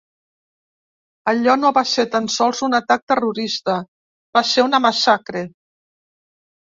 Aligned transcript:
Allò 1.33 1.57
no 1.65 1.71
va 1.75 1.83
ser 1.91 2.05
tan 2.15 2.31
sols 2.37 2.63
un 2.69 2.77
atac 2.79 3.05
terrorista, 3.13 3.77
va 4.39 4.47
ser 4.55 4.65
una 4.71 4.81
massacre. 4.87 5.45